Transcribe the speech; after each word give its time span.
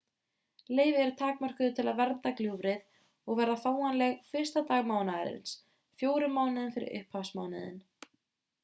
leyfi 0.77 1.01
eru 1.01 1.11
takmörkuð 1.19 1.75
til 1.79 1.85
að 1.91 1.99
vernda 1.99 2.31
gljúfrið 2.39 2.81
og 3.33 3.37
verða 3.41 3.59
fáanleg 3.67 4.35
1. 4.43 4.49
dag 4.73 4.83
mánaðarins 4.95 5.55
fjórum 6.03 6.37
mánuðum 6.41 6.75
fyrir 6.79 7.01
upphafsmánuðinn 7.05 7.81